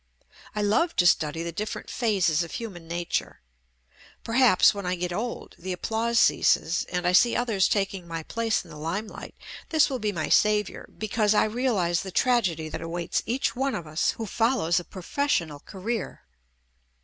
[0.55, 3.41] I love to study the different phases of human nature.
[4.23, 8.63] Perhaps, when I get old, the applause ceases, and I see others taking my place
[8.65, 9.35] in the limelight,
[9.69, 13.85] this will be my saviour, because I realize the tragedy that awaits each one of
[13.85, 16.23] us who follows a professional career.